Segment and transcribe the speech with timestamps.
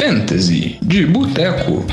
[0.00, 1.84] Fantasy de Boteco.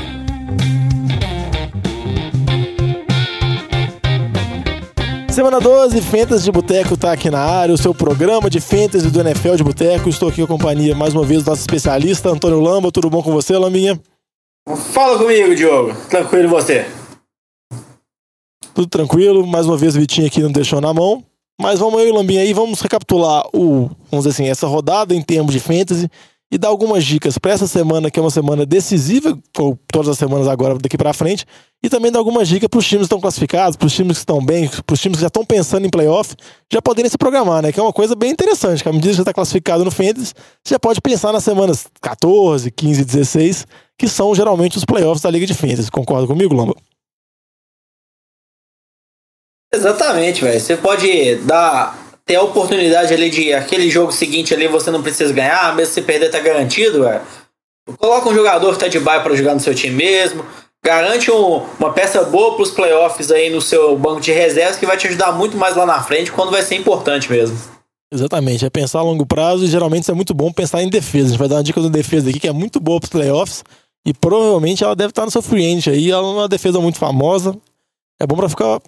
[5.30, 9.20] Semana 12, Fantasy de Boteco tá aqui na área, o seu programa de Fantasy do
[9.20, 10.08] NFL de Boteco.
[10.08, 12.90] Estou aqui com a companhia, mais uma vez, do nosso especialista, Antônio Lamba.
[12.90, 14.00] Tudo bom com você, Lambinha?
[14.94, 15.94] Fala comigo, Diogo.
[16.08, 16.86] Tranquilo e você?
[18.72, 19.46] Tudo tranquilo.
[19.46, 21.22] Mais uma vez, o Vitinho aqui não deixou na mão.
[21.60, 25.52] Mas vamos aí, Lambinha, aí vamos recapitular o, vamos dizer assim, essa rodada em termos
[25.52, 26.08] de fantasy
[26.50, 30.18] e dar algumas dicas para essa semana, que é uma semana decisiva, ou todas as
[30.18, 31.44] semanas agora daqui para frente,
[31.82, 34.22] e também dar algumas dicas para os times que estão classificados, para os times que
[34.22, 36.34] estão bem, para os times que já estão pensando em playoff,
[36.72, 37.70] já poderem se programar, né?
[37.70, 40.32] Que é uma coisa bem interessante, que à medida que você está classificado no fantasy,
[40.64, 43.66] você já pode pensar nas semanas 14, 15, 16,
[43.98, 45.90] que são geralmente os playoffs da Liga de Fantasy.
[45.90, 46.74] Concorda comigo, Lamba?
[49.72, 50.58] Exatamente, velho.
[50.58, 55.32] Você pode dar ter a oportunidade ali de aquele jogo seguinte ali você não precisa
[55.32, 57.22] ganhar, mesmo se perder tá garantido, velho.
[57.96, 60.44] Coloca um jogador que tá de bye para jogar no seu time mesmo.
[60.84, 64.98] Garante um, uma peça boa pros playoffs aí no seu banco de reservas que vai
[64.98, 67.58] te ajudar muito mais lá na frente quando vai ser importante mesmo.
[68.12, 71.24] Exatamente, é pensar a longo prazo e geralmente isso é muito bom pensar em defesa.
[71.24, 73.64] A gente vai dar uma dica de defesa aqui que é muito boa pros playoffs
[74.06, 76.10] e provavelmente ela deve estar no seu end aí.
[76.10, 77.56] Ela é uma defesa muito famosa.
[78.20, 78.80] É bom para ficar,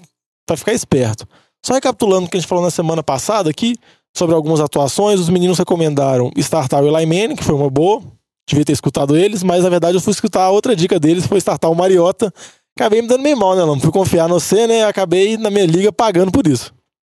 [0.56, 1.27] ficar esperto.
[1.64, 3.77] Só recapitulando o que a gente falou na semana passada aqui,
[4.16, 8.03] sobre algumas atuações, os meninos recomendaram startar o Eli Manning, que foi uma boa,
[8.48, 11.38] devia ter escutado eles, mas na verdade eu fui escutar a outra dica deles, foi
[11.38, 12.33] startar o Mariota.
[12.77, 13.81] Acabei me dando meio mal, né, Lama?
[13.81, 14.84] Fui confiar no você, né?
[14.84, 16.72] Acabei na minha liga pagando por isso.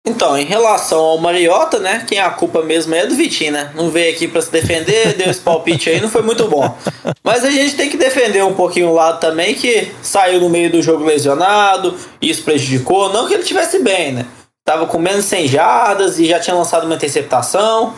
[0.06, 2.04] Então, em relação ao Mariota, né?
[2.06, 3.72] Quem a culpa mesmo é do Vitinho, né?
[3.74, 6.76] Não veio aqui para se defender, deu esse palpite aí, não foi muito bom.
[7.22, 10.70] Mas a gente tem que defender um pouquinho o lado também, que saiu no meio
[10.70, 13.10] do jogo lesionado, isso prejudicou.
[13.14, 14.26] Não que ele tivesse bem, né?
[14.62, 17.94] Tava com menos 100 jardas e já tinha lançado uma interceptação.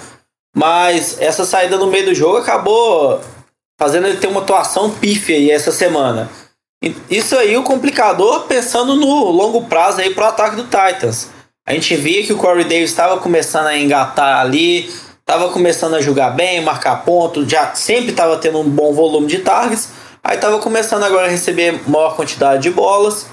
[0.56, 3.20] Mas essa saída no meio do jogo acabou
[3.78, 6.30] fazendo ele ter uma atuação pífia aí essa semana.
[7.10, 11.35] Isso aí o complicador pensando no longo prazo aí pro ataque do Titans.
[11.68, 14.88] A gente via que o Corey Davis estava começando a engatar ali,
[15.18, 19.40] estava começando a jogar bem, marcar ponto, já sempre estava tendo um bom volume de
[19.40, 19.88] targets.
[20.22, 23.26] Aí estava começando agora a receber maior quantidade de bolas,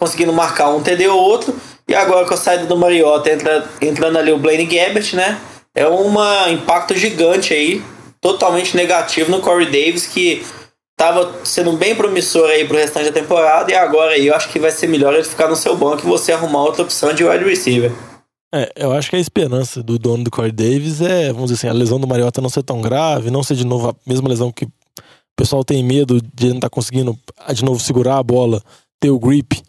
[0.00, 1.54] conseguindo marcar um TD ou outro.
[1.86, 5.38] E agora com a saída do Mariota entra, entrando ali o Blaine Gabbert, né?
[5.72, 6.12] É um
[6.50, 7.84] impacto gigante aí,
[8.20, 10.44] totalmente negativo no Corey Davis, que
[10.96, 14.58] tava sendo bem promissor aí pro restante da temporada e agora aí eu acho que
[14.58, 17.44] vai ser melhor ele ficar no seu banco e você arrumar outra opção de wide
[17.44, 17.92] receiver.
[18.54, 21.68] É, eu acho que a esperança do dono do Corey Davis é, vamos dizer assim,
[21.68, 24.50] a lesão do Mariota não ser tão grave, não ser de novo a mesma lesão
[24.50, 24.70] que o
[25.36, 27.18] pessoal tem medo de não estar tá conseguindo
[27.52, 28.62] de novo segurar a bola,
[28.98, 29.62] ter o grip,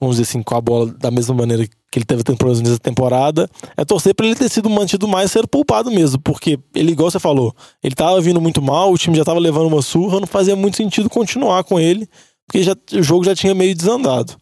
[0.00, 3.48] vamos dizer assim, com a bola da mesma maneira que ele teve tendo nessa temporada,
[3.76, 7.18] é torcer para ele ter sido mantido mais ser poupado mesmo, porque ele, igual você
[7.18, 10.56] falou, ele tava vindo muito mal, o time já tava levando uma surra, não fazia
[10.56, 12.08] muito sentido continuar com ele,
[12.46, 14.36] porque já, o jogo já tinha meio desandado.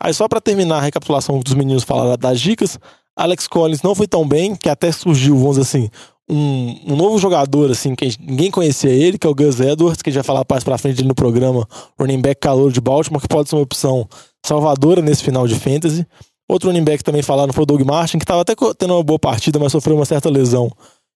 [0.00, 2.78] Aí só para terminar a recapitulação dos meninos falaram das dicas,
[3.14, 5.90] Alex Collins não foi tão bem, que até surgiu, vamos dizer assim,
[6.28, 10.10] um, um novo jogador, assim, que ninguém conhecia ele, que é o Gus Edwards, que
[10.10, 11.66] a gente vai falar mais pra frente no programa,
[11.98, 14.08] running back calor de Baltimore, que pode ser uma opção
[14.44, 16.06] salvadora nesse final de fantasy.
[16.48, 19.18] Outro running back também falaram foi o Doug Martin, que estava até tendo uma boa
[19.18, 20.70] partida, mas sofreu uma certa lesão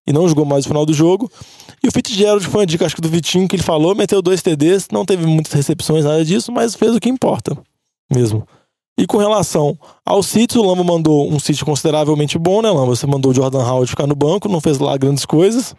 [0.07, 1.31] e não jogou mais no final do jogo.
[1.83, 4.43] E o Fitzgerald foi uma dica, acho que do Vitinho, que ele falou, meteu dois
[4.43, 7.57] TDs, não teve muitas recepções, nada disso, mas fez o que importa
[8.13, 8.47] mesmo.
[9.01, 12.95] E com relação ao sítio, o Lamba mandou um sítio consideravelmente bom, né, Lamba?
[12.95, 15.75] Você mandou o Jordan Howard ficar no banco, não fez lá grandes coisas.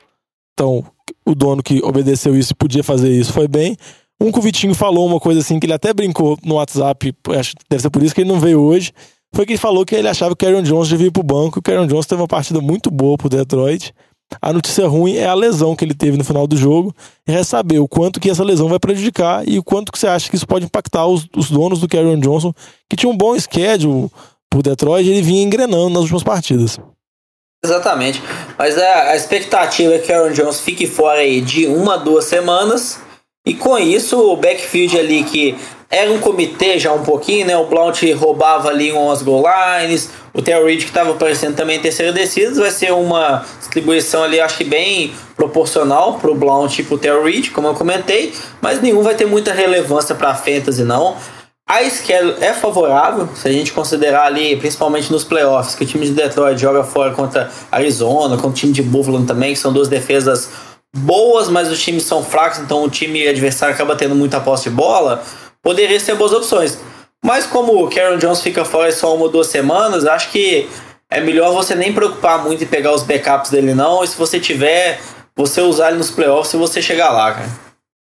[0.56, 0.84] Então,
[1.24, 3.78] o dono que obedeceu isso e podia fazer isso foi bem.
[4.20, 7.52] Um que o Vitinho falou uma coisa assim, que ele até brincou no WhatsApp, acho
[7.52, 8.92] que deve ser por isso que ele não veio hoje,
[9.36, 11.60] foi que ele falou que ele achava que o Aaron Jones devia ir pro banco.
[11.60, 13.94] O Aaron Jones teve uma partida muito boa pro Detroit.
[14.40, 16.94] A notícia ruim é a lesão que ele teve no final do jogo.
[17.26, 20.30] É saber o quanto que essa lesão vai prejudicar e o quanto que você acha
[20.30, 22.54] que isso pode impactar os, os donos do Aaron Johnson,
[22.90, 24.10] que tinha um bom schedule
[24.50, 26.80] pro Detroit e ele vinha engrenando nas últimas partidas.
[27.64, 28.22] Exatamente.
[28.58, 32.26] Mas a, a expectativa é que o Aaron Jones fique fora aí de uma, duas
[32.26, 33.00] semanas.
[33.46, 35.58] E com isso, o backfield ali que
[35.90, 37.58] era um comitê já um pouquinho, né?
[37.58, 41.82] O Blount roubava ali umas goal lines, o Terry Reid que estava aparecendo também em
[41.82, 46.98] terceira descida, vai ser uma distribuição ali, acho que bem proporcional pro Blount e pro
[46.98, 51.16] Terry Reid, como eu comentei, mas nenhum vai ter muita relevância para fantasy não.
[51.68, 56.06] A schedule é favorável, se a gente considerar ali, principalmente nos playoffs, que o time
[56.06, 59.88] de Detroit joga fora contra Arizona, contra o time de Buffalo também, que são duas
[59.88, 60.50] defesas
[60.94, 64.76] boas, mas os times são fracos, então o time adversário acaba tendo muita posse de
[64.76, 65.24] bola
[65.62, 66.78] poderia ser boas opções.
[67.24, 70.68] Mas como o Karen Jones fica fora só uma ou duas semanas, acho que
[71.10, 74.04] é melhor você nem preocupar muito em pegar os backups dele não.
[74.04, 75.00] E se você tiver,
[75.36, 77.50] você usar ele nos playoffs e você chegar lá, cara.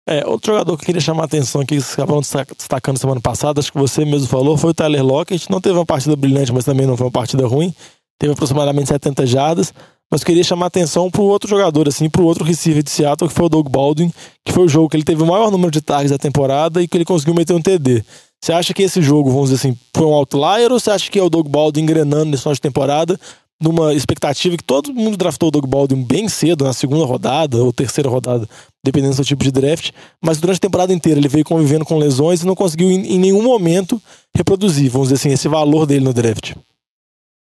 [0.08, 3.20] É, outro jogador que eu queria chamar a atenção aqui, que vocês acabaram destacando semana
[3.20, 5.50] passada, acho que você mesmo falou, foi o Tyler Lockett.
[5.50, 7.74] Não teve uma partida brilhante, mas também não foi uma partida ruim.
[8.18, 9.74] Teve aproximadamente 70 jardas.
[10.10, 12.90] Mas queria chamar a atenção para o outro jogador, assim, para o outro receiver de
[12.90, 14.12] Seattle, que foi o Doug Baldwin,
[14.44, 16.86] que foi o jogo que ele teve o maior número de targets da temporada e
[16.86, 18.04] que ele conseguiu meter um TD.
[18.42, 21.18] Você acha que esse jogo, vamos dizer assim, foi um outlier ou você acha que
[21.18, 23.18] é o Doug Baldwin engrenando nesse final de temporada
[23.62, 27.72] numa expectativa que todo mundo draftou o Doug Baldwin bem cedo, na segunda rodada ou
[27.72, 28.48] terceira rodada,
[28.84, 31.96] dependendo do seu tipo de draft, mas durante a temporada inteira ele veio convivendo com
[31.96, 34.02] lesões e não conseguiu em, em nenhum momento
[34.36, 36.54] reproduzir, vamos dizer assim, esse valor dele no draft.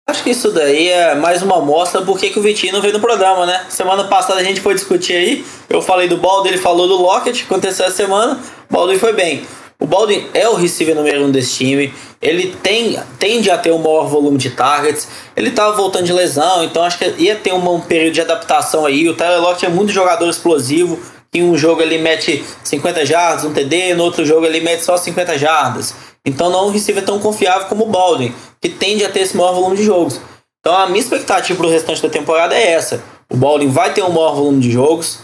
[0.08, 3.00] Acho que isso daí é mais uma amostra por que o Vitinho não veio no
[3.00, 3.66] programa, né?
[3.68, 7.42] Semana passada a gente foi discutir aí, eu falei do Baldwin, ele falou do Lockett,
[7.42, 8.40] aconteceu essa semana,
[8.70, 9.44] o Baldwin foi bem.
[9.78, 11.92] O Baldwin é o receiver número um desse time.
[12.20, 15.06] Ele tem, tende a ter um maior volume de targets.
[15.36, 18.86] Ele estava voltando de lesão, então acho que ia ter um, um período de adaptação
[18.86, 19.08] aí.
[19.08, 20.98] O Tyler Lockett é muito jogador explosivo.
[21.34, 24.96] Em um jogo ele mete 50 jardas, um TD, no outro jogo ele mete só
[24.96, 25.94] 50 jardas.
[26.24, 29.36] Então não é um receiver tão confiável como o Baldwin, que tende a ter esse
[29.36, 30.18] maior volume de jogos.
[30.60, 33.02] Então a minha expectativa para o restante da temporada é essa.
[33.30, 35.18] O Baldwin vai ter um maior volume de jogos.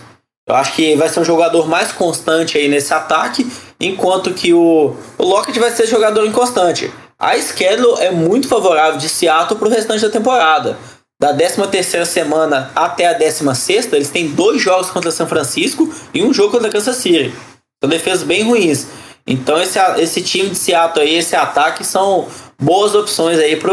[0.48, 3.46] Eu acho que vai ser um jogador mais constante aí nesse ataque
[3.80, 6.92] enquanto que o, o Lockett vai ser jogador inconstante.
[7.18, 10.76] A schedule é muito favorável de Seattle para o restante da temporada.
[11.20, 16.34] Da 13 semana até a 16, eles têm dois jogos contra São Francisco e um
[16.34, 17.32] jogo contra Kansas City.
[17.80, 18.88] São defesas bem ruins.
[19.26, 22.26] Então esse, esse time de Seattle aí, esse ataque são
[22.60, 23.72] boas opções aí para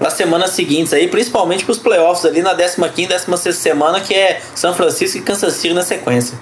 [0.00, 4.14] as semanas seguintes aí, principalmente para os playoffs ali na 15 e 16 semana, que
[4.14, 6.38] é São Francisco e Kansas City na sequência.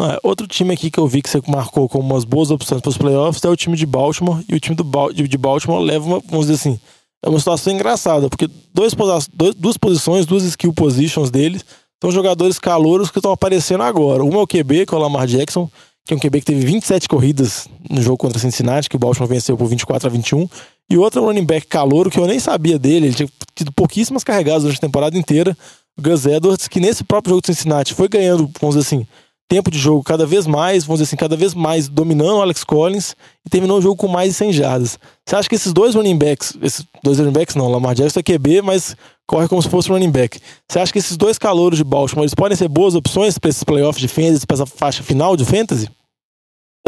[0.00, 2.88] É, outro time aqui que eu vi que você marcou como umas boas opções para
[2.88, 4.42] os playoffs é o time de Baltimore.
[4.48, 6.80] E o time do ba de Baltimore leva uma, vamos dizer assim,
[7.22, 8.94] é uma situação engraçada, porque dois,
[9.32, 11.64] dois, duas posições, duas skill positions deles,
[12.02, 14.24] são jogadores calouros que estão aparecendo agora.
[14.24, 15.70] Uma é o QB, que é o Lamar Jackson,
[16.04, 19.28] que é um QB que teve 27 corridas no jogo contra Cincinnati, que o Baltimore
[19.28, 20.48] venceu por 24 a 21.
[20.90, 23.72] E outro é um running back calouro, que eu nem sabia dele, ele tinha tido
[23.72, 25.56] pouquíssimas carregadas durante a temporada inteira.
[25.96, 29.06] O Gus Edwards, que nesse próprio jogo de Cincinnati foi ganhando, vamos dizer assim,
[29.52, 32.64] tempo de jogo cada vez mais, vamos dizer assim, cada vez mais dominando o Alex
[32.64, 33.14] Collins
[33.44, 34.98] e terminou o jogo com mais de 100 jardas.
[35.28, 38.22] Você acha que esses dois running backs, esses dois running backs não, Lamar Jackson é
[38.22, 38.96] QB, mas
[39.26, 40.40] corre como se fosse running back.
[40.66, 43.62] Você acha que esses dois calouros de Baltimore, eles podem ser boas opções para esses
[43.62, 45.86] playoffs de fantasy, para essa faixa final de fantasy?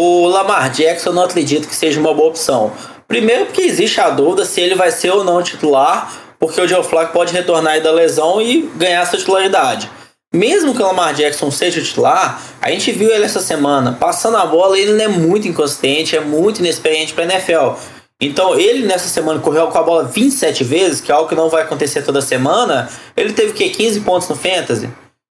[0.01, 2.73] O Lamar Jackson eu não acredito que seja uma boa opção.
[3.07, 6.83] Primeiro porque existe a dúvida se ele vai ser ou não titular, porque o Joe
[6.83, 9.91] Flacco pode retornar da lesão e ganhar essa titularidade
[10.35, 14.45] mesmo que o Lamar Jackson seja titular, a gente viu ele essa semana passando a
[14.45, 17.79] bola, ele não é muito inconsistente, é muito inexperiente para NFL.
[18.21, 21.49] Então, ele nessa semana correu com a bola 27 vezes, que é algo que não
[21.49, 22.89] vai acontecer toda semana.
[23.17, 23.69] Ele teve o quê?
[23.69, 24.91] 15 pontos no Fantasy.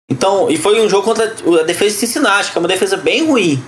[0.09, 3.25] Então, e foi um jogo contra a defesa de Cincinnati, que é uma defesa bem
[3.25, 3.63] ruim.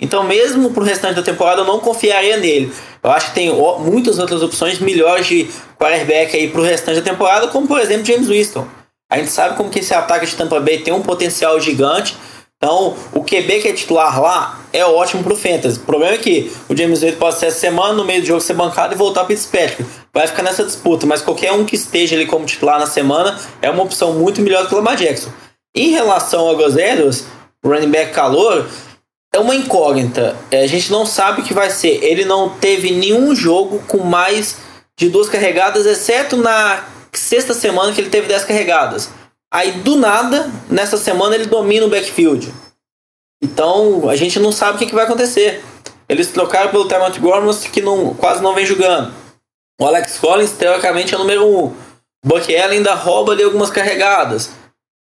[0.00, 2.72] Então, mesmo pro restante da temporada, eu não confiaria nele.
[3.02, 3.50] Eu acho que tem
[3.80, 5.48] muitas outras opções melhores de
[5.78, 8.66] quarterback aí pro restante da temporada, como por exemplo James Winston.
[9.10, 12.16] A gente sabe como que esse ataque de Tampa Bay tem um potencial gigante.
[12.56, 15.78] Então, o QB que é titular lá é ótimo pro Fantasy.
[15.78, 18.40] O problema é que o James Wade pode ser essa semana, no meio do jogo
[18.40, 19.84] ser bancado e voltar para Fitzpatrick.
[20.12, 23.70] Vai ficar nessa disputa, mas qualquer um que esteja ali como titular na semana é
[23.70, 25.30] uma opção muito melhor do que o Lamar Jackson.
[25.74, 27.24] Em relação ao Gozeiros,
[27.62, 28.66] o running back calor,
[29.32, 30.34] é uma incógnita.
[30.50, 32.02] É, a gente não sabe o que vai ser.
[32.02, 34.56] Ele não teve nenhum jogo com mais
[34.98, 36.82] de duas carregadas, exceto na
[37.18, 39.10] sexta semana que ele teve 10 carregadas.
[39.52, 42.52] Aí do nada, nessa semana ele domina o backfield.
[43.42, 45.62] Então a gente não sabe o que, que vai acontecer.
[46.08, 49.12] Eles trocaram pelo Termont Gormans que não, quase não vem jogando.
[49.80, 51.64] O Alex Collins, teoricamente, é o número 1.
[51.64, 51.74] Um.
[52.24, 54.50] Buck Allen ainda rouba ali algumas carregadas.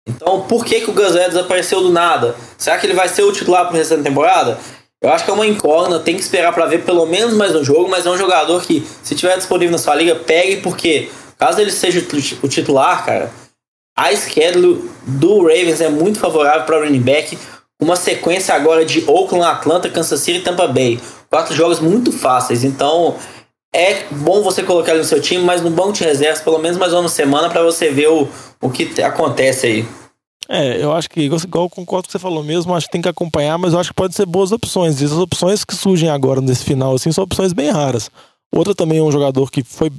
[0.08, 2.36] Então, por que, que o Gus desapareceu do nada?
[2.58, 4.58] Será que ele vai ser o titular pro resto da temporada?
[5.02, 7.64] Eu acho que é uma incógnita, tem que esperar para ver pelo menos mais um
[7.64, 11.60] jogo, mas é um jogador que, se tiver disponível na sua liga, pegue, porque Caso
[11.60, 12.04] ele seja
[12.42, 13.30] o titular, cara,
[13.96, 17.38] a schedule do Ravens é muito favorável para o running back.
[17.80, 21.00] Uma sequência agora de Oakland, Atlanta, Kansas City e Tampa Bay.
[21.30, 22.64] Quatro jogos muito fáceis.
[22.64, 23.16] Então
[23.74, 26.78] é bom você colocar ele no seu time, mas no banco de reservas, pelo menos
[26.78, 28.28] mais uma semana, para você ver o,
[28.60, 29.88] o que acontece aí.
[30.48, 32.92] É, eu acho que, igual eu concordo com o que você falou mesmo, acho que
[32.92, 35.00] tem que acompanhar, mas eu acho que pode ser boas opções.
[35.00, 38.10] E as opções que surgem agora nesse final, assim, são opções bem raras.
[38.54, 39.90] Outra também é um jogador que foi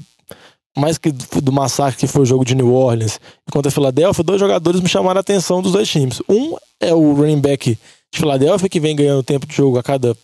[0.77, 3.19] mais que do massacre que foi o jogo de New Orleans
[3.51, 6.21] contra a Filadélfia, dois jogadores me chamaram a atenção dos dois times.
[6.29, 7.77] Um é o running back
[8.11, 10.15] de Filadélfia, que vem ganhando tempo de jogo a cada,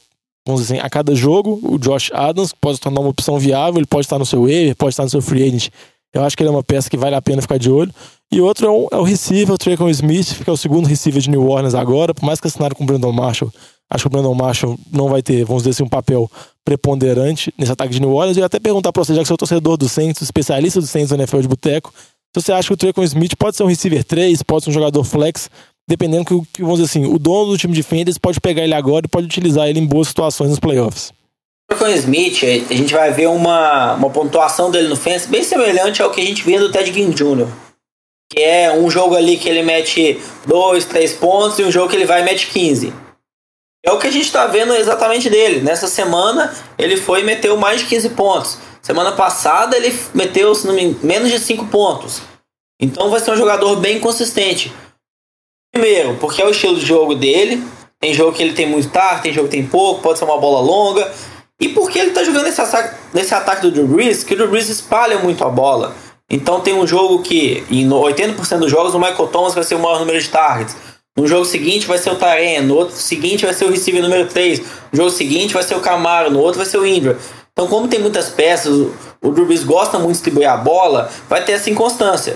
[0.45, 1.60] vamos dizer assim, a cada jogo.
[1.63, 4.75] O Josh Adams pode se tornar uma opção viável, ele pode estar no seu waiver,
[4.75, 5.69] pode estar no seu free agent
[6.13, 7.93] Eu acho que ele é uma peça que vale a pena ficar de olho.
[8.31, 11.22] E outro é o, é o receiver, o Traycon Smith, que é o segundo receiver
[11.22, 13.51] de New Orleans agora, por mais que assinaram com o Brandon Marshall.
[13.89, 16.29] Acho que o Brandon Marshall não vai ter, vamos dizer assim, um papel
[16.65, 18.37] preponderante nesse ataque de New Orleans.
[18.37, 20.79] Eu ia até perguntar pra você, já que você é o torcedor do Saints, especialista
[20.79, 21.93] do Saints do NFL de boteco,
[22.35, 24.73] se você acha que o Traycon Smith pode ser um receiver 3, pode ser um
[24.73, 25.49] jogador flex,
[25.87, 28.73] dependendo que, que, vamos dizer assim, o dono do time de Fenders pode pegar ele
[28.73, 31.13] agora e pode utilizar ele em boas situações nos playoffs.
[31.69, 36.09] Traycon Smith, a gente vai ver uma, uma pontuação dele no Fence bem semelhante ao
[36.09, 37.47] que a gente vê do Ted Ginn Jr.,
[38.31, 41.95] que é um jogo ali que ele mete 2, 3 pontos e um jogo que
[41.95, 42.91] ele vai e mete 15.
[43.85, 45.59] É o que a gente está vendo exatamente dele.
[45.59, 48.57] Nessa semana ele foi e meteu mais de 15 pontos.
[48.81, 50.53] Semana passada ele meteu,
[51.01, 52.21] menos de 5 pontos.
[52.79, 54.73] Então vai ser um jogador bem consistente.
[55.73, 57.63] Primeiro, porque é o estilo de jogo dele.
[57.99, 60.37] Tem jogo que ele tem muito tarde, tem jogo que tem pouco, pode ser uma
[60.37, 61.11] bola longa.
[61.59, 64.49] E porque ele está jogando nesse ataque, nesse ataque do Drew Brees, que o Drew
[64.49, 65.95] Brees espalha muito a bola.
[66.29, 69.79] Então tem um jogo que, em 80% dos jogos, o Michael Thomas vai ser o
[69.79, 70.75] maior número de targets.
[71.15, 74.27] No jogo seguinte vai ser o Taren, no outro seguinte vai ser o receiver número
[74.27, 74.60] 3,
[74.91, 77.20] no jogo seguinte vai ser o Camaro, no outro vai ser o Indra.
[77.51, 78.74] Então, como tem muitas peças,
[79.22, 82.36] o Brees gosta muito de distribuir a bola, vai ter essa inconstância.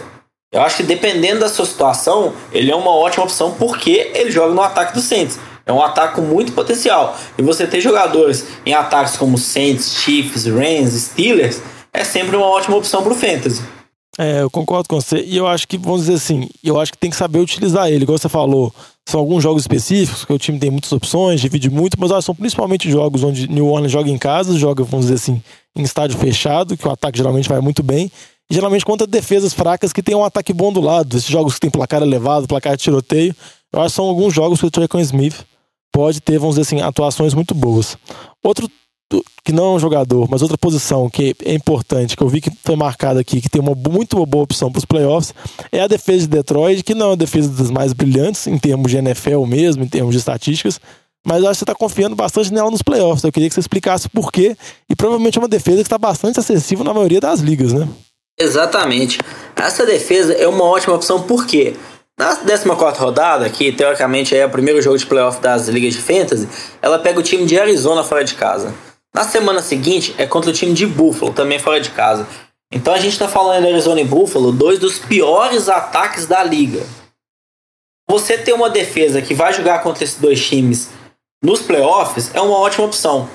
[0.53, 4.53] Eu acho que dependendo da sua situação, ele é uma ótima opção porque ele joga
[4.53, 5.39] no ataque do Saints.
[5.65, 7.17] É um ataque com muito potencial.
[7.35, 12.77] E você ter jogadores em ataques como Saints, Chiefs, Rams, Steelers é sempre uma ótima
[12.77, 13.76] opção para o Fantasy.
[14.17, 15.23] É, eu concordo com você.
[15.23, 18.03] E eu acho que, vamos dizer assim, eu acho que tem que saber utilizar ele.
[18.03, 18.73] Igual você falou,
[19.07, 22.89] são alguns jogos específicos, que o time tem muitas opções, divide muito, mas são principalmente
[22.89, 25.41] jogos onde New Orleans joga em casa, joga, vamos dizer assim,
[25.75, 28.11] em estádio fechado, que o ataque geralmente vai muito bem.
[28.49, 31.17] E geralmente contra defesas fracas que tem um ataque bom do lado.
[31.17, 33.35] Esses jogos que tem placar elevado, placar de tiroteio.
[33.71, 35.45] Eu acho que são alguns jogos que o Traycon Smith
[35.91, 37.97] pode ter, vamos dizer assim, atuações muito boas.
[38.43, 38.69] Outro
[39.43, 42.51] que não é um jogador, mas outra posição que é importante, que eu vi que
[42.63, 45.33] foi marcada aqui, que tem uma muito boa opção para os playoffs,
[45.71, 48.91] é a defesa de Detroit, que não é uma defesa das mais brilhantes em termos
[48.91, 50.81] de NFL mesmo, em termos de estatísticas,
[51.25, 53.23] mas eu acho que você está confiando bastante nela nos playoffs.
[53.23, 54.55] Eu queria que você explicasse por quê,
[54.89, 57.87] e provavelmente é uma defesa que está bastante acessível na maioria das ligas, né?
[58.39, 59.19] Exatamente.
[59.55, 61.73] Essa defesa é uma ótima opção, por quê?
[62.19, 66.47] Na 14 rodada, que teoricamente é o primeiro jogo de playoff das ligas de fantasy,
[66.81, 68.73] ela pega o time de Arizona fora de casa.
[69.13, 72.27] Na semana seguinte é contra o time de Buffalo, também fora de casa.
[72.71, 76.85] Então a gente está falando de Arizona e Buffalo, dois dos piores ataques da liga.
[78.09, 80.89] Você ter uma defesa que vai jogar contra esses dois times
[81.43, 83.29] nos playoffs é uma ótima opção.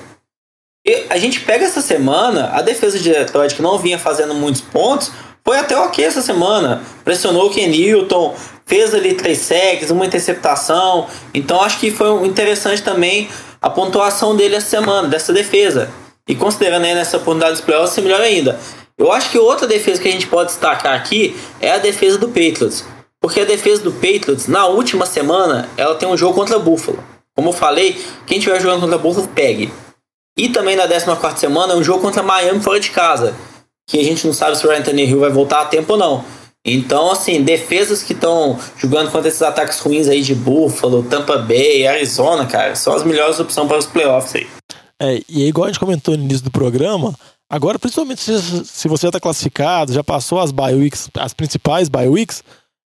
[0.85, 4.61] E a gente pega essa semana, a defesa de Detroit, que não vinha fazendo muitos
[4.61, 5.11] pontos,
[5.45, 6.83] foi até ok essa semana.
[7.03, 11.07] Pressionou o Ken Newton, fez ali três sacks, uma interceptação.
[11.33, 13.29] Então acho que foi interessante também
[13.63, 15.89] a pontuação dele essa semana, dessa defesa.
[16.27, 18.59] E considerando aí nessa oportunidade dos playoffs, é melhor ainda.
[18.97, 22.27] Eu acho que outra defesa que a gente pode destacar aqui é a defesa do
[22.27, 22.83] Patriots.
[23.21, 27.01] Porque a defesa do Patriots, na última semana, ela tem um jogo contra Buffalo.
[27.33, 29.71] Como eu falei, quem estiver jogando contra Buffalo, pegue.
[30.37, 33.33] E também na 14 semana é um jogo contra Miami fora de casa.
[33.87, 36.25] Que a gente não sabe se o Ryan Hill vai voltar a tempo ou não.
[36.65, 41.85] Então, assim, defesas que estão jogando contra esses ataques ruins aí de Buffalo, Tampa Bay,
[41.85, 44.47] Arizona, cara, são as melhores opções para os playoffs aí.
[45.01, 47.13] É, e é igual a gente comentou no início do programa,
[47.49, 51.89] agora, principalmente se, se você já está classificado, já passou as bye weeks, as principais
[51.89, 52.41] bye weeks,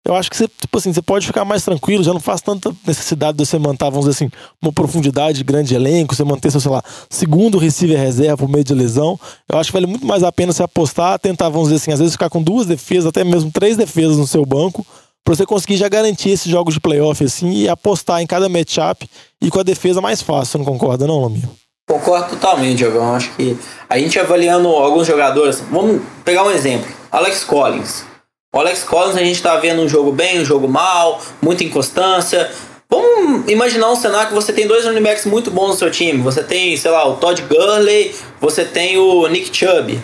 [0.06, 2.72] eu acho que você, tipo assim, você pode ficar mais tranquilo, já não faz tanta
[2.86, 4.30] necessidade de você manter, vamos dizer assim,
[4.62, 8.62] uma profundidade grande de elenco, você manter seu, sei lá, segundo receiver reserva por meio
[8.62, 9.18] de lesão.
[9.50, 11.98] Eu acho que vale muito mais a pena você apostar, tentar, vamos dizer assim, às
[11.98, 14.86] vezes ficar com duas defesas, até mesmo três defesas no seu banco,
[15.24, 19.10] para você conseguir já garantir esses jogos de playoff assim e apostar em cada matchup
[19.42, 21.48] e com a defesa mais fácil, você não concorda não, Lamir?
[21.88, 23.12] Concordo totalmente, Diogão.
[23.14, 23.58] Acho que
[23.88, 28.15] a gente avaliando alguns jogadores, vamos pegar um exemplo, Alex Collins.
[28.56, 32.50] O Alex Collins a gente está vendo um jogo bem, um jogo mal, muita inconstância.
[32.88, 36.22] Vamos imaginar um cenário que você tem dois running backs muito bons no seu time.
[36.22, 40.02] Você tem, sei lá, o Todd Gurley, você tem o Nick Chubb.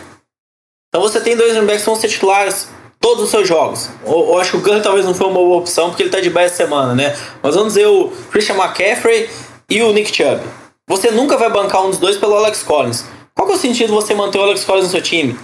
[0.86, 2.68] Então você tem dois running backs que vão ser titulares
[3.00, 3.88] todos os seus jogos.
[4.04, 6.20] Eu, eu acho que o Gurley talvez não foi uma boa opção porque ele está
[6.20, 7.16] de baixa semana, né?
[7.42, 9.30] Mas vamos dizer o Christian McCaffrey
[9.70, 10.42] e o Nick Chubb.
[10.90, 13.06] Você nunca vai bancar um dos dois pelo Alex Collins.
[13.34, 15.38] Qual que é o sentido você manter o Alex Collins no seu time?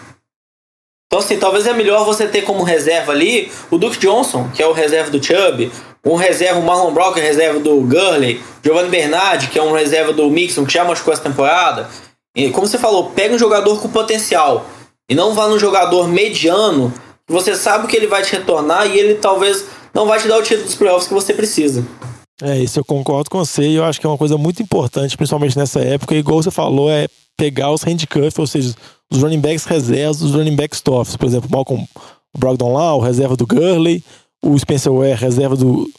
[1.09, 4.67] Então, assim, talvez é melhor você ter como reserva ali o Duke Johnson, que é
[4.67, 5.73] o reserva do Chubb,
[6.05, 9.73] um reserva, o Marlon Brown, que é reserva do Gurley, Giovanni Bernardi, que é um
[9.73, 11.89] reserva do Mixon, que já machucou essa temporada.
[12.37, 14.67] E, como você falou, pega um jogador com potencial
[15.09, 16.93] e não vá num jogador mediano,
[17.27, 20.37] que você sabe que ele vai te retornar e ele talvez não vai te dar
[20.37, 21.87] o título dos playoffs que você precisa.
[22.43, 25.17] É, isso eu concordo com você e eu acho que é uma coisa muito importante,
[25.17, 26.15] principalmente nessa época.
[26.15, 28.75] E igual você falou, é pegar os handcuffs, ou seja,
[29.11, 31.17] os running backs reservas, os running backs tops.
[31.17, 31.89] Por exemplo, Malcolm
[32.37, 34.05] Brogdon lá, o reserva do Gurley,
[34.45, 35.91] o Spencer Ware, reserva do.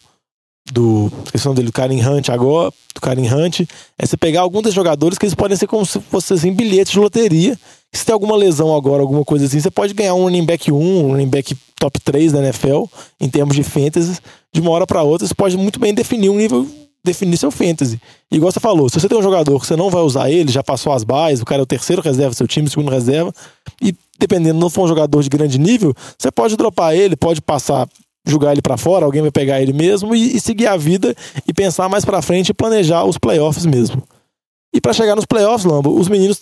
[0.72, 1.10] do
[1.54, 3.62] dele, do Karen Hunt agora, do Karen Hunt.
[3.98, 6.92] É você pegar alguns desses jogadores que eles podem ser como se fossem assim, bilhetes
[6.92, 7.58] de loteria.
[7.92, 10.76] Se tem alguma lesão agora, alguma coisa assim, você pode ganhar um running back 1,
[10.76, 12.84] um running back top 3 da NFL,
[13.20, 14.20] em termos de fantasy,
[14.52, 15.26] de uma hora para outra.
[15.26, 16.68] Você pode muito bem definir um nível
[17.04, 18.00] definir seu fantasy.
[18.30, 20.50] E igual você falou, se você tem um jogador que você não vai usar ele,
[20.50, 23.32] já passou as bases, o cara é o terceiro reserva do seu time, segundo reserva,
[23.80, 27.88] e dependendo, não for um jogador de grande nível, você pode dropar ele, pode passar,
[28.26, 31.14] jogar ele para fora, alguém vai pegar ele mesmo e, e seguir a vida
[31.46, 34.02] e pensar mais para frente e planejar os playoffs mesmo.
[34.72, 36.40] E para chegar nos playoffs, Lambo, os meninos,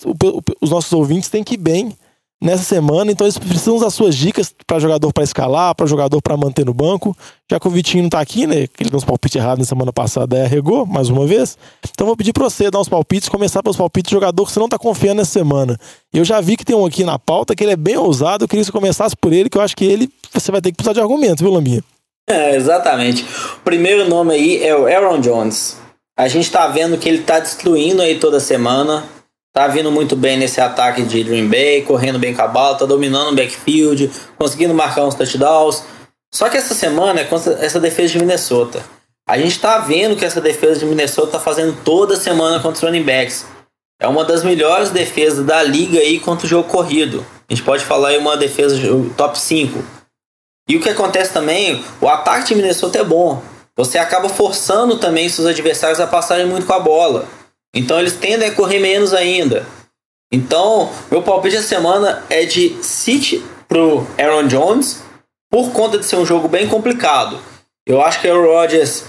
[0.61, 1.95] os nossos ouvintes têm que ir bem
[2.41, 6.37] nessa semana, então eles precisam das suas dicas para jogador para escalar, para jogador para
[6.37, 7.17] manter no banco.
[7.51, 8.69] Já que o Vitinho não tá aqui, né?
[8.79, 11.59] Ele deu uns palpites errados na semana passada e arregou mais uma vez.
[11.91, 14.61] Então vou pedir para você dar uns palpites, começar pelos palpites de jogador que você
[14.61, 15.79] não tá confiando nessa semana.
[16.13, 18.49] Eu já vi que tem um aqui na pauta que ele é bem ousado, eu
[18.49, 20.77] queria que você começasse por ele, que eu acho que ele você vai ter que
[20.77, 21.83] precisar de argumentos, viu, Lambinha?
[22.29, 23.25] É, exatamente.
[23.57, 25.79] O primeiro nome aí é o Aaron Jones.
[26.17, 29.05] A gente tá vendo que ele tá destruindo aí toda semana
[29.59, 32.87] Tá vindo muito bem nesse ataque de Green Bay, correndo bem com a bola, tá
[32.87, 35.83] dominando o backfield, conseguindo marcar uns touchdowns.
[36.33, 38.81] Só que essa semana é contra essa defesa de Minnesota.
[39.29, 42.81] A gente tá vendo que essa defesa de Minnesota tá fazendo toda semana contra os
[42.83, 43.47] running backs.
[44.01, 47.27] É uma das melhores defesas da liga aí contra o jogo corrido.
[47.51, 48.77] A gente pode falar aí uma defesa
[49.17, 49.83] top 5.
[50.69, 53.43] E o que acontece também, o ataque de Minnesota é bom.
[53.75, 57.27] Você acaba forçando também seus adversários a passarem muito com a bola.
[57.75, 59.67] Então eles tendem a correr menos ainda.
[60.31, 65.03] Então, meu palpite da semana é de City pro Aaron Jones,
[65.51, 67.39] por conta de ser um jogo bem complicado.
[67.87, 69.05] Eu acho que o Rodgers,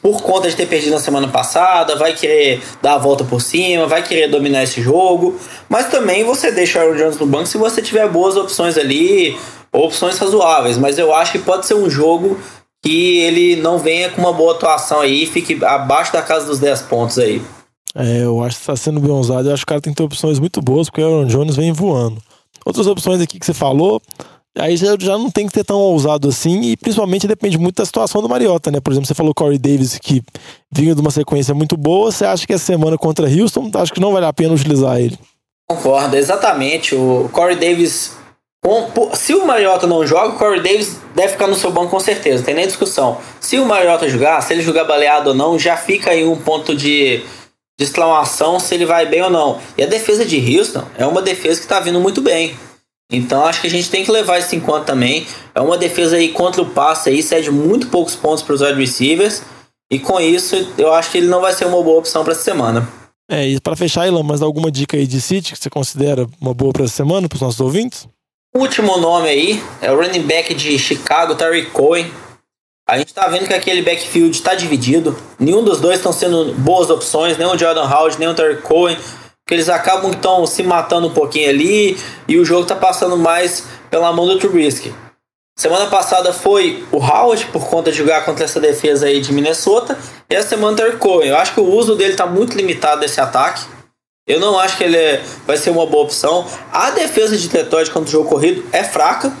[0.00, 3.86] por conta de ter perdido na semana passada, vai querer dar a volta por cima,
[3.86, 5.38] vai querer dominar esse jogo.
[5.68, 9.36] Mas também você deixa o Aaron Jones no banco se você tiver boas opções ali,
[9.72, 10.78] opções razoáveis.
[10.78, 12.38] Mas eu acho que pode ser um jogo
[12.82, 16.82] que ele não venha com uma boa atuação aí, fique abaixo da casa dos 10
[16.82, 17.42] pontos aí.
[17.94, 19.48] É, eu acho que está sendo bem usado.
[19.48, 21.56] Eu acho que o cara tem que ter opções muito boas, porque o Aaron Jones
[21.56, 22.22] vem voando.
[22.64, 24.00] Outras opções aqui que você falou,
[24.56, 27.86] aí já, já não tem que ter tão ousado assim, e principalmente depende muito da
[27.86, 28.80] situação do Mariota, né?
[28.80, 30.22] Por exemplo, você falou Corey Davis que
[30.70, 32.12] vinha de uma sequência muito boa.
[32.12, 35.18] Você acha que essa semana contra Houston, acho que não vale a pena utilizar ele?
[35.68, 36.94] Concordo, exatamente.
[36.94, 38.18] O Corey Davis.
[39.14, 42.38] Se o Mariota não joga, o Corey Davis deve ficar no seu banco com certeza,
[42.38, 43.16] não tem nem discussão.
[43.40, 46.76] Se o Mariota jogar, se ele jogar baleado ou não, já fica aí um ponto
[46.76, 47.22] de
[47.80, 49.58] de exclamação se ele vai bem ou não.
[49.78, 52.54] E a defesa de Houston é uma defesa que está vindo muito bem.
[53.10, 55.26] Então acho que a gente tem que levar isso em conta também.
[55.54, 58.78] É uma defesa aí contra o passe aí, cede muito poucos pontos para os wide
[58.78, 59.42] receivers.
[59.90, 62.42] E com isso, eu acho que ele não vai ser uma boa opção para essa
[62.42, 62.86] semana.
[63.30, 66.52] É, e para fechar, Ilan, mas alguma dica aí de City que você considera uma
[66.52, 68.06] boa para essa semana para os nossos ouvintes?
[68.54, 72.10] O último nome aí é o running back de Chicago, Terry Cohen.
[72.90, 75.16] A gente tá vendo que aquele backfield está dividido.
[75.38, 78.96] Nenhum dos dois estão sendo boas opções, nem o Jordan Howard, nem o Terry Cohen.
[78.96, 83.64] Porque eles acabam estão se matando um pouquinho ali e o jogo tá passando mais
[83.88, 84.92] pela mão do Trubisky.
[85.56, 89.96] Semana passada foi o Howard por conta de jogar contra essa defesa aí de Minnesota.
[90.28, 91.28] E a semana Terry Cohen.
[91.28, 93.66] Eu acho que o uso dele tá muito limitado nesse ataque.
[94.26, 96.44] Eu não acho que ele é, vai ser uma boa opção.
[96.72, 99.32] A defesa de Detroit contra o jogo corrido é fraca.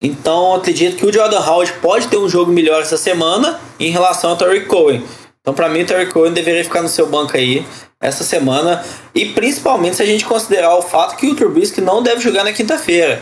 [0.00, 4.30] Então acredito que o Jordan Howard pode ter um jogo melhor essa semana em relação
[4.30, 5.02] ao Terry Cohen.
[5.40, 7.66] Então para mim o Terry Cohen deveria ficar no seu banco aí
[8.00, 12.20] essa semana e principalmente se a gente considerar o fato que o Trubisky não deve
[12.20, 13.20] jogar na quinta-feira.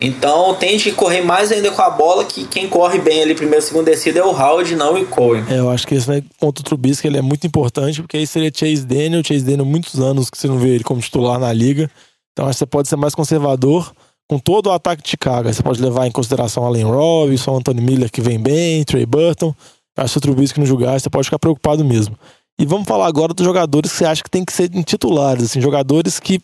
[0.00, 3.86] Então tente correr mais ainda com a bola, que quem corre bem ali primeiro, segundo
[3.86, 5.44] descida é o Howard, não o Cohen.
[5.48, 8.26] É, eu acho que esse né, ponto do Trubisky ele é muito importante, porque aí
[8.26, 11.52] seria Chase Daniel, Chase Daniel muitos anos que você não vê ele como titular na
[11.52, 11.90] liga.
[12.32, 13.92] Então acho que você pode ser mais conservador
[14.28, 15.52] com todo o ataque de Chicago.
[15.52, 19.54] Você pode levar em consideração Allen Robinson, Anthony Miller que vem bem, Trey Burton.
[19.96, 22.16] Acho que o Trubisky não jogar, você pode ficar preocupado mesmo.
[22.58, 25.60] E vamos falar agora dos jogadores que você acha que tem que ser titulares, assim,
[25.60, 26.40] jogadores que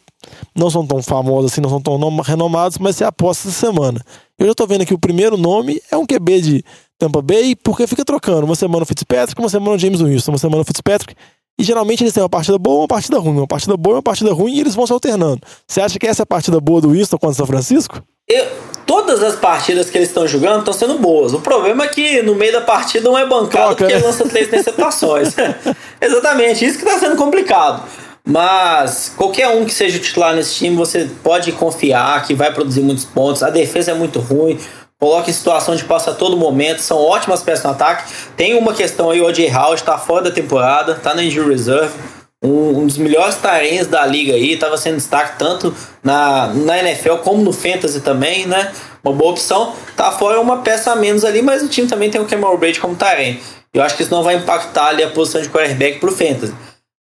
[0.56, 4.00] não são tão famosos assim, não são tão renomados, mas você aposta essa semana.
[4.38, 6.64] Eu já tô vendo aqui o primeiro nome é um QB de
[6.98, 8.44] Tampa Bay, porque fica trocando.
[8.44, 11.14] Uma semana o Fitzpatrick, uma semana o James Winston, uma semana o Fitzpatrick.
[11.60, 14.02] E geralmente eles têm uma partida boa uma partida ruim, uma partida boa e uma
[14.02, 15.42] partida ruim e eles vão se alternando.
[15.68, 18.02] Você acha que essa é a partida boa do Winston contra o São Francisco?
[18.26, 18.46] Eu,
[18.86, 21.34] todas as partidas que eles estão jogando estão sendo boas.
[21.34, 24.00] O problema é que no meio da partida um é bancado Troca, porque né?
[24.00, 25.34] lança três interceptações.
[26.00, 27.82] Exatamente, isso que está sendo complicado.
[28.24, 33.04] Mas qualquer um que seja titular nesse time, você pode confiar que vai produzir muitos
[33.04, 33.42] pontos.
[33.42, 34.58] A defesa é muito ruim
[35.00, 38.12] coloca em situação de passo a todo momento, são ótimas peças no ataque.
[38.36, 39.48] Tem uma questão aí, o O.J.
[39.50, 41.94] House está fora da temporada, está na injury reserve.
[42.42, 47.16] um, um dos melhores tarens da liga aí, estava sendo destaque tanto na, na NFL
[47.24, 48.72] como no Fantasy também, né?
[49.02, 49.72] Uma boa opção.
[49.96, 52.78] Tá fora uma peça a menos ali, mas o time também tem o Cameron Brady
[52.78, 53.40] como tarém.
[53.72, 56.54] Eu acho que isso não vai impactar ali a posição de quarterback pro Fantasy.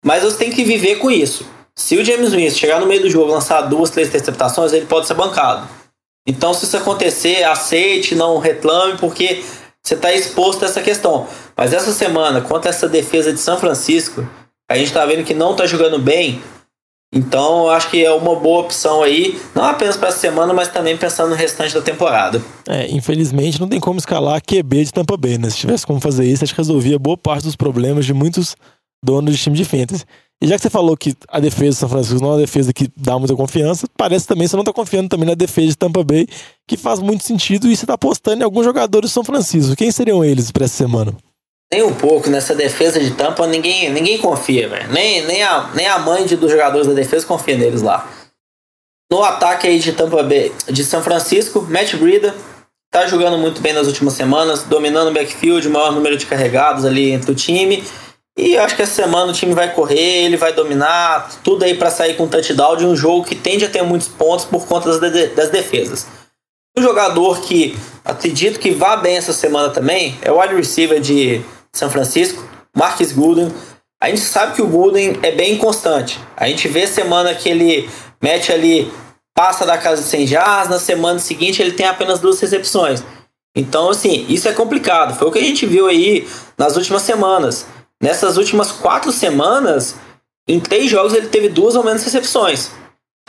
[0.05, 1.45] Mas você tem que viver com isso.
[1.75, 5.07] Se o James Winston chegar no meio do jogo lançar duas, três interceptações, ele pode
[5.07, 5.78] ser bancado.
[6.27, 9.43] Então, se isso acontecer, aceite, não reclame, porque
[9.81, 11.27] você está exposto a essa questão.
[11.55, 14.27] Mas essa semana, contra essa defesa de São Francisco,
[14.69, 16.41] a gente está vendo que não está jogando bem.
[17.11, 20.67] Então, eu acho que é uma boa opção aí, não apenas para essa semana, mas
[20.67, 22.39] também pensando no restante da temporada.
[22.67, 25.49] É, infelizmente não tem como escalar QB de Tampa Bay, né?
[25.49, 28.55] Se tivesse como fazer isso, acho que resolvia boa parte dos problemas de muitos
[29.03, 30.05] donos de time de fantasy.
[30.41, 32.71] E já que você falou que a defesa de São Francisco não é uma defesa
[32.71, 35.77] que dá muita confiança, parece também que você não está confiando também na defesa de
[35.77, 36.27] Tampa Bay,
[36.65, 39.75] que faz muito sentido, e você está apostando em alguns jogadores de São Francisco.
[39.75, 41.13] Quem seriam eles para essa semana?
[41.71, 44.91] Nem um pouco, nessa defesa de Tampa ninguém, ninguém confia, velho.
[44.91, 48.09] Nem, nem, a, nem a mãe de, dos jogadores da defesa confia neles lá.
[49.11, 52.33] No ataque aí de Tampa Bay, de São Francisco, Matt Breida
[52.91, 57.11] tá jogando muito bem nas últimas semanas, dominando o backfield, maior número de carregados ali
[57.11, 57.83] entre o time.
[58.39, 61.89] E acho que essa semana o time vai correr, ele vai dominar, tudo aí para
[61.89, 65.11] sair com touchdown de um jogo que tende a ter muitos pontos por conta das,
[65.11, 66.07] de das defesas.
[66.77, 71.41] Um jogador que acredito que vá bem essa semana também é o wide receiver de
[71.73, 72.41] São Francisco,
[72.73, 73.51] Marcus Gooden.
[74.01, 76.17] A gente sabe que o Gooden é bem constante.
[76.37, 77.89] A gente vê semana que ele
[78.21, 78.89] mete ali,
[79.35, 83.03] passa da casa de 100 jazz, na semana seguinte ele tem apenas duas recepções.
[83.53, 85.17] Então, assim, isso é complicado.
[85.17, 86.25] Foi o que a gente viu aí
[86.57, 87.65] nas últimas semanas.
[88.01, 89.95] Nessas últimas quatro semanas,
[90.47, 92.71] em três jogos ele teve duas ou menos recepções.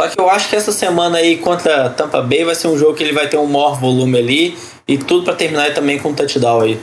[0.01, 2.95] Só que eu acho que essa semana aí contra Tampa Bay vai ser um jogo
[2.95, 6.15] que ele vai ter um maior volume ali e tudo para terminar também com um
[6.15, 6.81] touchdown aí.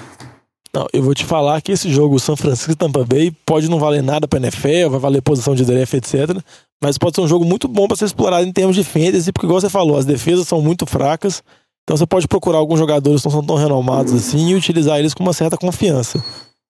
[0.73, 3.79] Não, eu vou te falar que esse jogo São Francisco e Tampa Bay pode não
[3.79, 6.37] valer nada para NFL, vai valer posição de draft, etc.
[6.83, 9.47] Mas pode ser um jogo muito bom para ser explorado em termos de fantasy, porque
[9.47, 11.41] igual você falou, as defesas são muito fracas.
[11.83, 15.15] Então você pode procurar alguns jogadores que não são tão renomados assim e utilizar eles
[15.15, 16.23] com uma certa confiança.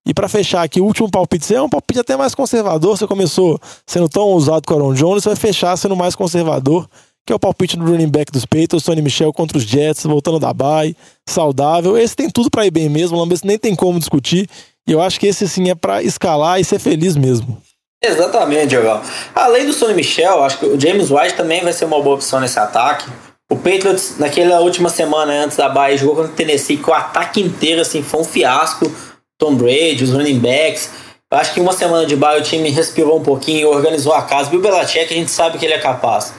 [0.08, 2.98] E para fechar aqui, o último palpite é um palpite até mais conservador.
[2.98, 6.88] Você começou sendo tão ousado com o Aaron Jones, você vai fechar sendo mais conservador,
[7.26, 10.40] que é o palpite do running back dos Patriots, Tony Michel contra os Jets, voltando
[10.40, 10.96] da bye,
[11.28, 11.98] saudável.
[11.98, 14.50] Esse tem tudo para ir bem mesmo, o nem tem como discutir.
[14.88, 17.62] E eu acho que esse sim é para escalar e ser feliz mesmo.
[18.02, 19.02] Exatamente, Diogão.
[19.36, 22.40] Além do Sonny Michel, acho que o James White também vai ser uma boa opção
[22.40, 23.12] nesse ataque.
[23.52, 27.42] O Patriots, naquela última semana antes da bye, jogou contra o Tennessee, que o ataque
[27.42, 28.90] inteiro assim, foi um fiasco.
[29.38, 30.92] Tom Brady, os running backs.
[31.32, 34.50] Eu acho que uma semana de bye o time respirou um pouquinho, organizou a casa.
[34.50, 36.34] Bill Belichick, a gente sabe que ele é capaz.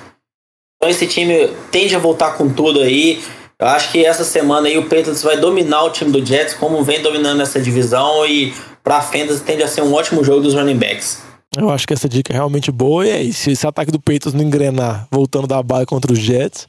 [0.77, 3.23] Então esse time tende a voltar com tudo aí.
[3.59, 6.83] Eu acho que essa semana aí o Patriots vai dominar o time do Jets, como
[6.85, 10.55] vem dominando essa divisão e para a Fantasy tende a ser um ótimo jogo dos
[10.55, 11.23] running backs.
[11.57, 13.41] Eu acho que essa dica é realmente boa e é isso.
[13.41, 16.69] Se esse ataque do Patriots não engrenar, voltando da bye contra os Jets,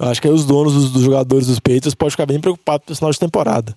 [0.00, 2.86] eu acho que aí os donos dos, dos jogadores dos Patriots podem ficar bem preocupados
[2.90, 3.76] o final de temporada.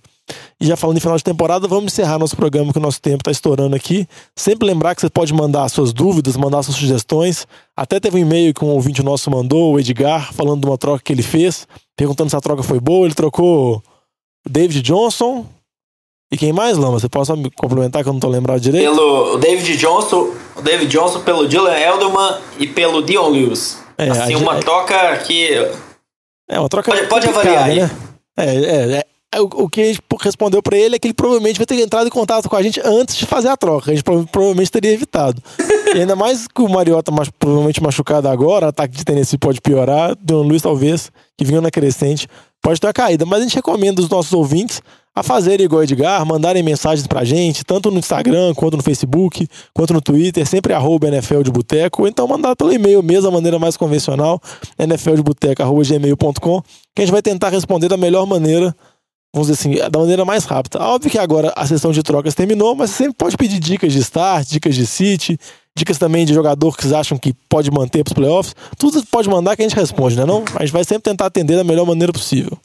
[0.60, 3.18] E já falando em final de temporada, vamos encerrar nosso programa que o nosso tempo
[3.18, 4.08] está estourando aqui.
[4.36, 7.48] Sempre lembrar que você pode mandar suas dúvidas, mandar suas sugestões.
[7.76, 11.04] Até teve um e-mail que um ouvinte nosso mandou, o Edgar, falando de uma troca
[11.04, 13.06] que ele fez, perguntando se a troca foi boa.
[13.06, 13.84] Ele trocou
[14.48, 15.46] David Johnson.
[16.32, 17.00] E quem mais, Lama?
[17.00, 18.84] Você pode só me complementar que eu não estou lembrado direito?
[18.84, 20.32] Pelo David Johnson,
[20.64, 23.80] David Johnson pelo Dylan Elderman e pelo Dion Lewis.
[23.98, 25.54] É, assim, uma troca que.
[26.50, 26.92] É, uma troca.
[26.92, 27.80] Pode, pode avaliar aí.
[27.82, 27.92] Né?
[28.38, 29.06] É, é, é, é,
[29.42, 32.12] o, que a gente respondeu para ele é que ele provavelmente vai ter entrado em
[32.12, 33.92] contato com a gente antes de fazer a troca.
[33.92, 35.42] A gente provavelmente teria evitado.
[35.96, 40.16] e ainda mais que o Mariota mas, provavelmente machucado agora, ataque de Tennessee pode piorar.
[40.22, 42.28] Don Luiz, talvez, que vinha na crescente,
[42.62, 43.26] pode ter uma caída.
[43.26, 44.82] Mas a gente recomenda os nossos ouvintes
[45.16, 49.94] a fazerem igual Edgar, mandarem mensagens pra gente, tanto no Instagram, quanto no Facebook, quanto
[49.94, 53.58] no Twitter, sempre arroba NFL de Boteco, ou então mandar pelo e-mail mesmo, a maneira
[53.58, 54.42] mais convencional,
[54.78, 56.62] nfldeboteco.gmail.com,
[56.94, 58.76] que a gente vai tentar responder da melhor maneira
[59.36, 60.80] vamos dizer assim, da maneira mais rápida.
[60.80, 64.00] Óbvio que agora a sessão de trocas terminou, mas você sempre pode pedir dicas de
[64.00, 65.38] start, dicas de City,
[65.78, 68.56] dicas também de jogador que vocês acham que pode manter para os playoffs.
[68.78, 70.24] Tudo pode mandar que a gente responde, né?
[70.24, 70.46] Não?
[70.56, 72.58] A gente vai sempre tentar atender da melhor maneira possível.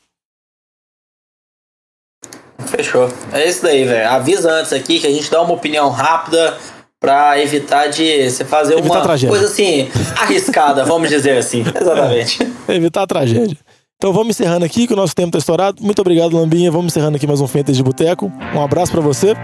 [2.66, 3.10] Fechou.
[3.32, 4.08] É isso daí, velho.
[4.08, 6.56] Avisa antes aqui que a gente dá uma opinião rápida
[7.00, 11.64] para evitar de você fazer evitar uma coisa assim arriscada, vamos dizer assim.
[11.74, 12.38] Exatamente.
[12.68, 13.56] É, evitar a tragédia.
[14.00, 15.82] Então vamos encerrando aqui, que o nosso tempo está estourado.
[15.82, 16.70] Muito obrigado, Lambinha.
[16.70, 18.32] Vamos encerrando aqui mais um Fentes de Boteco.
[18.54, 19.34] Um abraço para você.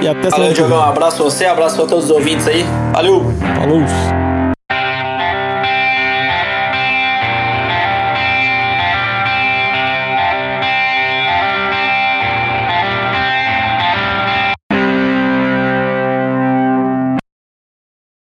[0.00, 0.30] E até semana.
[0.30, 0.78] Valeu, Diogão.
[0.78, 2.64] Um abraço pra você, abraço para todos os ouvintes aí.
[2.92, 3.20] Valeu!
[3.56, 4.37] Falou!